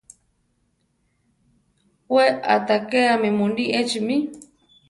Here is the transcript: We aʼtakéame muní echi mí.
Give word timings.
We 2.13 2.23
aʼtakéame 2.53 3.27
muní 3.37 3.63
echi 3.79 3.99
mí. 4.07 4.15